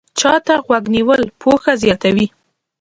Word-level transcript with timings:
چا 0.19 0.33
ته 0.45 0.53
غوږ 0.65 0.83
نیول 0.95 1.21
پوهه 1.41 1.73
زیاتوي 1.83 2.27